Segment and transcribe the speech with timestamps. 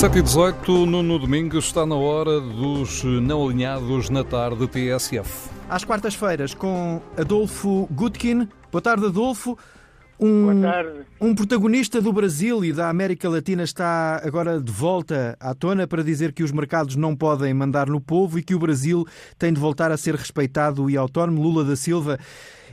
[0.00, 5.50] 7 e 18 no domingo está na hora dos não alinhados na tarde TSF.
[5.68, 8.48] Às quartas-feiras com Adolfo Gutkin.
[8.72, 9.58] Boa tarde, Adolfo.
[10.22, 11.00] Um, Boa tarde.
[11.18, 16.04] um protagonista do Brasil e da América Latina está agora de volta à tona para
[16.04, 19.06] dizer que os mercados não podem mandar no povo e que o Brasil
[19.38, 21.40] tem de voltar a ser respeitado e autónomo.
[21.40, 22.18] Lula da Silva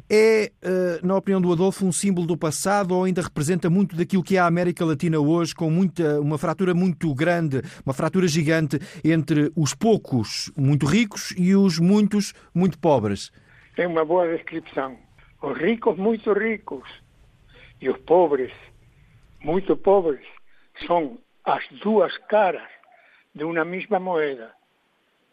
[0.09, 4.23] é, eh, na opinião do Adolfo, um símbolo do passado ou ainda representa muito daquilo
[4.23, 8.77] que é a América Latina hoje, com muita, uma fratura muito grande, uma fratura gigante
[9.05, 13.31] entre os poucos muito ricos e os muitos muito pobres?
[13.77, 14.97] É uma boa descrição.
[15.41, 17.06] Os ricos muito ricos
[17.81, 18.53] e os pobres
[19.41, 20.25] muito pobres
[20.85, 22.69] são as duas caras
[23.33, 24.53] de uma mesma moeda.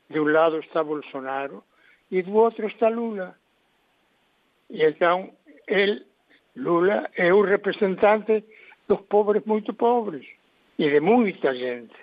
[0.08, 1.64] De um lado está Bolsonaro
[2.10, 3.34] e do outro está Lula.
[4.70, 5.32] E então,
[5.66, 6.04] ele,
[6.56, 8.44] Lula, é o representante
[8.86, 10.26] dos pobres muito pobres
[10.78, 11.94] e de muita gente.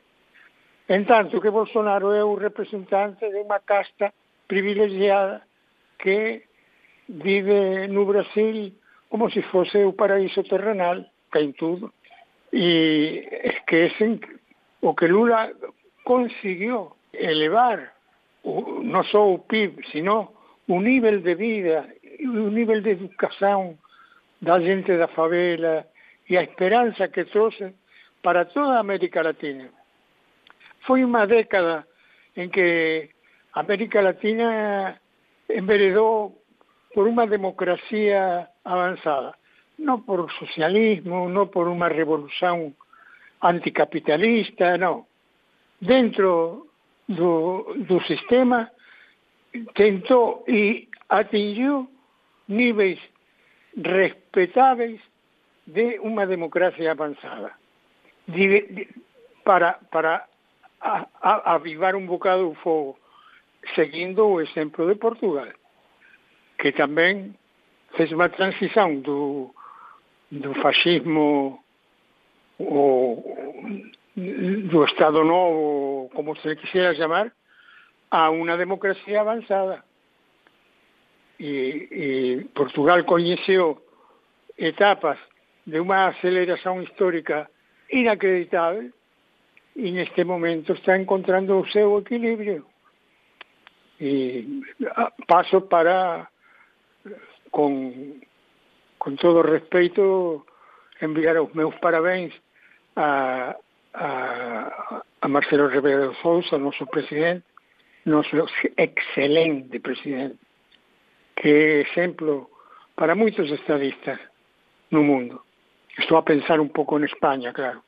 [0.89, 4.13] Entanto que Bolsonaro é o representante de uma casta
[4.47, 5.41] privilegiada
[5.99, 6.43] que
[7.07, 8.73] vive no Brasil
[9.11, 11.93] como se fosse o paraíso terrenal, tem tudo.
[12.53, 14.19] E esquecem
[14.81, 15.51] o que Lula
[16.05, 17.93] conseguiu elevar
[18.83, 20.33] não só o PIB, sino
[20.67, 21.87] o nível de vida
[22.23, 23.77] o nível de educação
[24.41, 25.85] da gente da favela
[26.29, 27.73] e a esperança que trouxe
[28.21, 29.69] para toda América Latina.
[30.81, 31.85] Foi uma década
[32.37, 33.09] em que
[33.53, 34.99] América Latina
[35.49, 36.41] enveredou
[36.93, 39.33] por uma democracia avançada,
[39.77, 42.73] não por socialismo, não por uma revolução
[43.41, 45.05] anticapitalista, não.
[45.81, 46.67] Dentro
[47.07, 48.69] do, sistema
[49.73, 51.89] tentou e atingiu
[52.47, 52.99] níveis
[53.75, 55.01] respetáveis
[55.65, 56.95] de uma democracia
[58.27, 58.87] de,
[59.43, 60.27] para, para
[61.21, 62.97] avivar um bocado o fogo,
[63.75, 65.47] seguindo o exemplo de Portugal,
[66.59, 67.35] que também
[67.95, 69.53] fez uma transição do,
[70.31, 71.63] do fascismo
[72.59, 73.37] ou
[74.15, 77.31] do Estado Novo, como se quisiera chamar,
[78.09, 79.83] a uma democracia avançada
[82.53, 83.81] Portugal coñeceu
[84.57, 85.17] etapas
[85.65, 87.49] de unha aceleración histórica
[87.89, 88.93] inacreditável
[89.75, 92.65] e neste momento está encontrando o seu equilibrio.
[93.99, 94.61] E
[95.25, 96.29] paso para,
[97.51, 98.21] con,
[99.19, 100.45] todo respeito,
[100.99, 102.33] enviar os meus parabéns
[102.95, 103.55] a,
[105.27, 107.45] Marcelo Rebelo de Sousa, noso presidente,
[108.05, 110.39] noso excelente presidente
[111.35, 112.49] que é exemplo
[112.95, 114.19] para moitos estadistas
[114.91, 115.41] no mundo.
[115.97, 117.81] Estou a pensar un pouco en España, claro.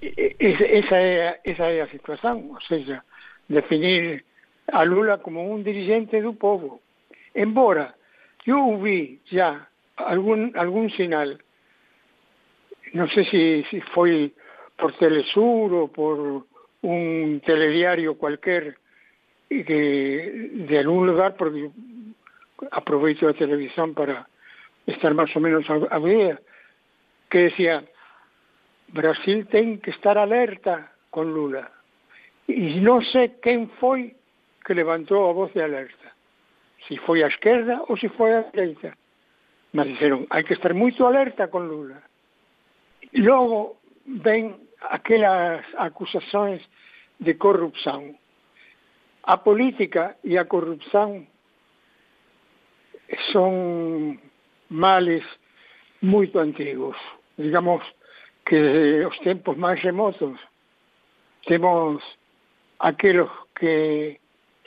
[0.00, 3.02] Esa é, esa é a situación, ou seja,
[3.48, 4.24] definir
[4.70, 6.80] a Lula como un dirigente do povo.
[7.34, 7.94] Embora
[8.46, 11.38] eu vi já algún, algún sinal,
[12.94, 14.34] non sei se, se foi
[14.76, 16.46] por Telesur ou por
[16.82, 18.76] un telediario cualquier
[19.48, 21.70] de, de algún lugar, porque
[22.70, 24.26] aprovecho la televisión para
[24.86, 26.40] estar más o menos a día,
[27.30, 27.84] que decía,
[28.88, 31.70] Brasil ten que estar alerta con Lula.
[32.48, 34.12] E non sei quen foi
[34.64, 36.12] que levantou a voz de alerta.
[36.86, 38.96] Si foi a esquerda ou si foi a dereita.
[39.72, 42.02] Mas dixeron, hai que estar moito alerta con Lula.
[43.12, 46.60] Logo ven aquelas acusações
[47.18, 48.18] de corrupción.
[49.22, 51.26] A política e a corrupción
[53.32, 54.20] son
[54.68, 55.22] males
[56.00, 56.96] moito antigos.
[57.38, 57.82] Digamos
[58.44, 60.36] que os tempos máis remotos
[61.46, 62.02] temos
[62.78, 64.18] aqueles que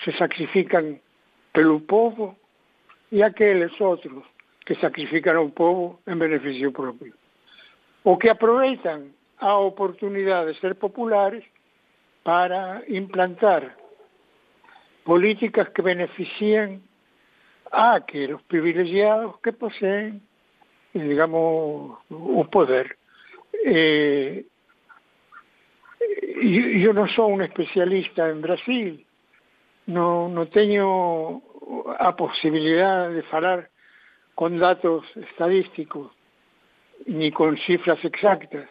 [0.03, 0.99] se sacrifican
[1.53, 2.35] pelo povo
[3.11, 4.25] e aqueles outros
[4.65, 7.13] que sacrifican ao povo en beneficio propio.
[8.03, 11.43] O que aproveitan a oportunidade de ser populares
[12.23, 13.77] para implantar
[15.03, 16.81] políticas que beneficien
[17.71, 20.21] a aqueles privilegiados que poseen,
[20.93, 22.97] digamos, o poder.
[23.63, 24.45] Eh,
[26.35, 29.01] eu non sou un especialista en Brasil,
[29.87, 31.41] non, non teño
[31.99, 33.69] a posibilidade de falar
[34.35, 36.11] con datos estadísticos
[37.07, 38.67] ni con cifras exactas,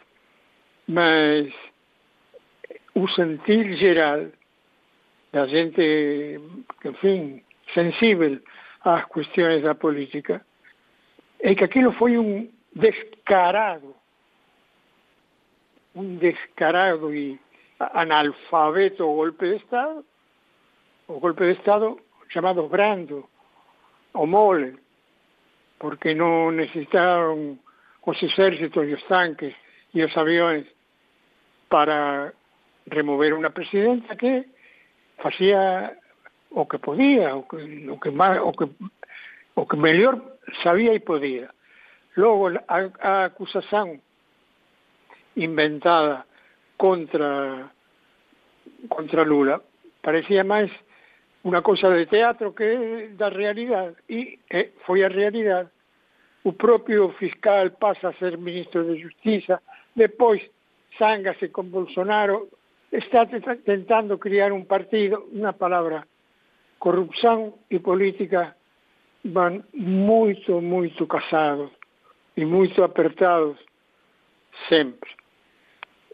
[0.87, 1.47] mas
[2.95, 4.33] o sentir geral
[5.33, 6.39] da gente,
[6.85, 7.45] en fin,
[7.75, 8.41] sensível
[8.85, 10.45] ás cuestións da política,
[11.41, 13.95] é que aquilo foi un descarado,
[15.95, 17.41] un descarado e
[17.79, 20.05] analfabeto golpe de Estado,
[21.06, 21.99] o golpe de Estado
[22.29, 23.29] chamado brando,
[24.12, 24.79] o mole,
[25.79, 27.61] porque non necesitaron
[28.05, 29.53] os exércitos e os tanques
[29.93, 30.65] e os aviones
[31.69, 32.33] para
[32.89, 34.49] remover unha presidenta que
[35.21, 35.93] facía
[36.55, 37.59] o que podía, o que,
[37.91, 38.71] o que, má, o que,
[39.55, 41.51] o que melhor sabía e podía.
[42.15, 43.99] Logo, a, a acusación
[45.35, 46.27] inventada
[46.77, 47.71] contra
[48.89, 49.61] contra Lula
[50.03, 50.71] parecía máis
[51.44, 55.69] unha cousa de teatro que é da realidade e eh, foi a realidade
[56.44, 59.61] o propio fiscal pasa a ser ministro de Justiza
[59.94, 60.41] depois
[60.99, 62.49] zángase con Bolsonaro
[62.91, 66.08] está tentando criar un partido unha palabra
[66.81, 68.56] corrupción e política
[69.25, 71.70] van moito, moito casados
[72.37, 73.56] e moito apertados
[74.69, 75.11] sempre.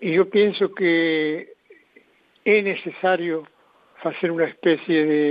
[0.00, 1.50] E eu penso que
[2.44, 3.46] é necesario
[4.00, 5.24] facer unha especie de,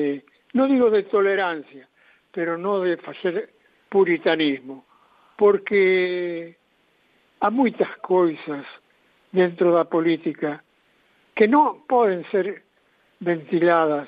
[0.54, 1.90] no digo de tolerancia,
[2.32, 3.54] pero no de facer
[3.90, 4.86] puritanismo,
[5.38, 6.56] porque
[7.42, 8.66] há moitas coisas
[9.34, 10.62] dentro da política
[11.34, 12.64] que non poden ser
[13.20, 14.08] ventiladas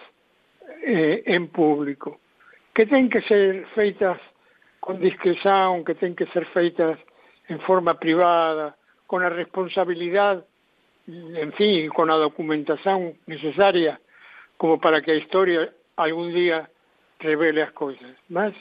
[0.85, 2.21] eh, en público,
[2.73, 4.19] que ten que ser feitas
[4.79, 6.97] con discreción, que ten que ser feitas
[7.49, 8.77] en forma privada,
[9.07, 10.43] con a responsabilidade,
[11.07, 13.99] en fin, con a documentación necesaria
[14.61, 16.69] como para que a historia algún día
[17.19, 18.13] revele as coisas.
[18.29, 18.53] Mas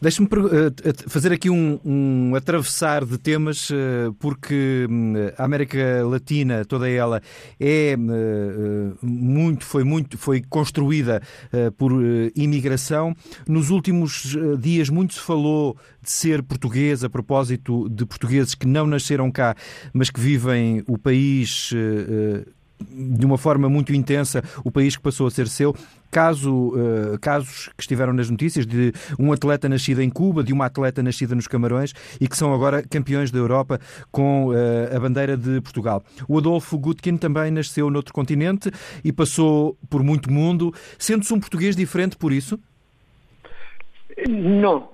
[0.00, 6.64] Deixe-me eh, fazer aqui um, um, atravessar de temas, eh, porque hum, a América Latina,
[6.64, 7.20] toda ela,
[7.58, 7.96] é eh,
[9.02, 11.20] muito, foi muito, foi construída
[11.76, 11.90] por
[12.36, 13.12] imigração.
[13.48, 18.86] Nos últimos dias muito se falou de ser português a propósito de portugueses que não
[18.86, 19.56] nasceram cá,
[19.92, 21.72] mas que vivem o país
[22.90, 25.74] de uma forma muito intensa o país que passou a ser seu.
[26.10, 30.66] Caso, uh, casos que estiveram nas notícias de um atleta nascido em Cuba, de uma
[30.66, 33.80] atleta nascida nos Camarões e que são agora campeões da Europa
[34.12, 36.04] com uh, a bandeira de Portugal.
[36.28, 38.70] O Adolfo Gutkin também nasceu noutro continente
[39.04, 40.72] e passou por muito mundo.
[40.98, 42.60] Sente-se um português diferente por isso?
[44.28, 44.88] Não,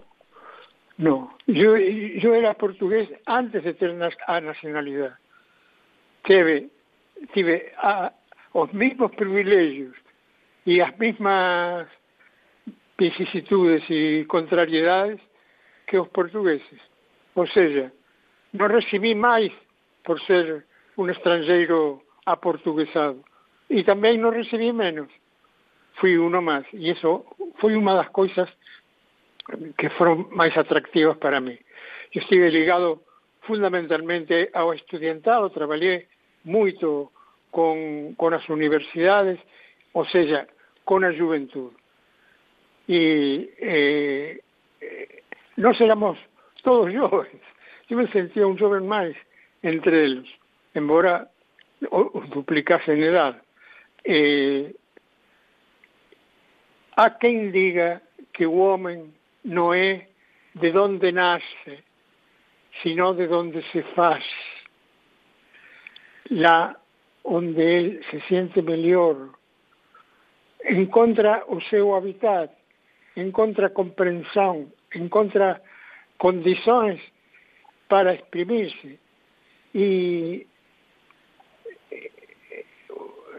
[0.98, 1.30] não.
[1.46, 3.90] Eu, eu era português antes de ter
[4.26, 5.14] a nacionalidade.
[6.24, 6.70] Teve
[7.32, 8.12] tive a,
[8.54, 9.96] os mesmos privilegios
[10.66, 11.88] e as mesmas
[12.98, 15.20] vicisitudes e contrariedades
[15.86, 16.80] que os portugueses.
[17.34, 17.92] Ou seja,
[18.52, 19.52] não recebi mais
[20.04, 20.66] por ser
[20.98, 23.24] um estrangeiro aportuguesado
[23.68, 25.08] e também não recebi menos.
[25.94, 26.66] Fui uno mais.
[26.72, 27.24] E isso
[27.58, 28.48] foi uma das coisas
[29.78, 31.58] que foram mais atractivas para mim.
[32.14, 33.00] Eu estive ligado
[33.42, 36.06] fundamentalmente ao estudiantado, trabalhei
[36.44, 37.10] muito
[37.50, 39.38] com, com as universidades,
[39.92, 40.48] ou seja,
[40.84, 41.76] com a juventude.
[42.88, 44.40] E eh,
[45.56, 46.18] nós éramos
[46.62, 47.40] todos jovens.
[47.88, 49.16] Eu me sentia um jovem mais
[49.62, 50.28] entre eles,
[50.74, 51.28] embora
[51.90, 53.38] os duplicassem em idade.
[54.04, 54.72] Eh,
[56.96, 59.12] há quem diga que o homem
[59.44, 60.06] não é
[60.54, 61.84] de onde nasce,
[62.82, 64.24] sino de onde se faz.
[66.28, 66.76] La
[67.24, 69.30] onde ele se siente melhor,
[70.68, 72.52] encontra o seu habitat,
[73.16, 75.60] encontra compreensão, encontra
[76.18, 77.00] condições
[77.88, 78.98] para exprimir-se.
[79.74, 80.46] E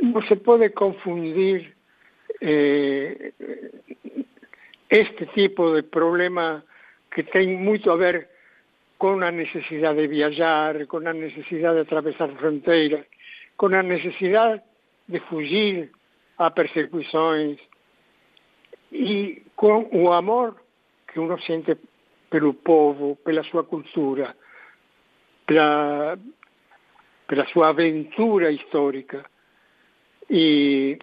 [0.01, 1.75] não se pode confundir
[2.41, 3.33] eh,
[4.89, 6.63] este tipo de problema
[7.13, 8.30] que tem muito a ver
[9.01, 13.08] com a necessidade de viajar, com a necessidade de atravessar fronteiras,
[13.58, 14.62] con a necesidade
[15.08, 15.89] de fugir
[16.38, 17.58] a persecuções
[18.91, 20.55] e com o amor
[21.08, 21.79] que uno sente
[22.29, 24.36] pelo povo, pela sua cultura,
[25.48, 26.15] pela,
[27.25, 29.25] pela sua aventura histórica.
[30.29, 31.00] E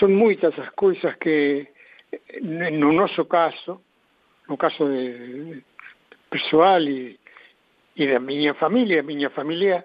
[0.00, 1.68] são muitas as coisas que,
[2.42, 3.80] no nosso caso,
[4.48, 5.62] no caso de,
[6.32, 7.18] pessoal e,
[7.96, 9.84] e da minha família, minha família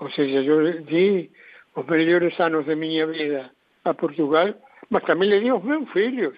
[0.00, 1.30] Ou seja, eu di
[1.74, 3.50] os melhores anos de minha vida
[3.84, 4.48] a Portugal,
[4.90, 6.34] mas também lhe di os meus filhos.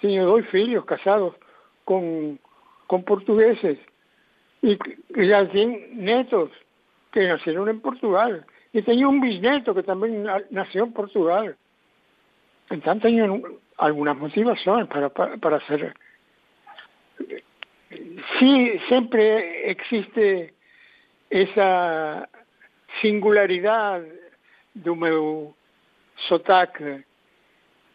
[0.00, 1.34] Tenho dois filhos casados
[1.84, 3.78] com portugueses
[4.62, 4.78] e
[5.26, 6.50] já tenho netos
[7.12, 8.32] que nasceram em Portugal.
[8.74, 10.12] E tenho um bisneto que também
[10.50, 11.46] nasceu em Portugal.
[12.70, 15.60] Então tenho algumas motivações para, para, para.
[18.38, 20.54] sí, sempre existe
[21.30, 22.28] esa
[23.00, 24.02] singularidad
[24.74, 25.54] do meu
[26.28, 27.04] sotaque.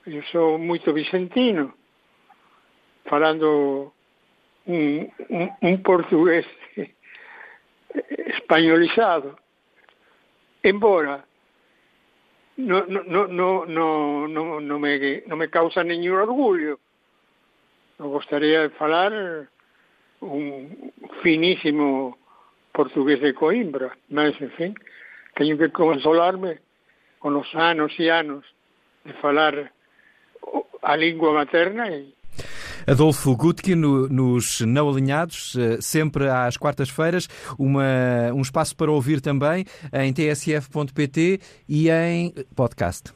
[0.05, 1.73] Eu sou moito vicentino,
[3.05, 3.93] falando
[4.65, 6.45] un, un, un portugués
[7.93, 9.37] españolizado.
[10.63, 11.23] Embora
[12.57, 16.79] no, no, no, no, no, no, me, no me causa ningún orgullo,
[18.01, 19.11] Eu gostaria de falar
[20.23, 20.91] um
[21.21, 22.17] finíssimo
[22.73, 24.73] português de Coimbra, mas, enfim,
[25.35, 26.57] tenho que consolar-me
[27.19, 28.43] com os anos e anos
[29.05, 29.71] de falar
[30.81, 32.11] a língua materna e
[32.87, 37.27] Adolfo Gutkin, no, nos Não Alinhados, eh, sempre às quartas-feiras,
[37.59, 41.39] um espaço para ouvir também em tsf.pt
[41.69, 43.13] e em podcast.